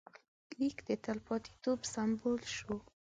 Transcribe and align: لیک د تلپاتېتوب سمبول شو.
لیک 0.57 0.77
د 0.87 0.89
تلپاتېتوب 1.05 1.79
سمبول 1.93 2.41
شو. 2.55 2.75